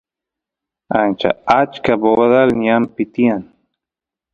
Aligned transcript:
ancha 0.99 1.29
achka 1.59 1.91
bobadal 2.01 2.49
ñanpi 2.63 3.03
tiyan 3.13 3.43